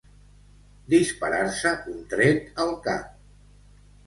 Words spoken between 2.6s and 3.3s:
al cap.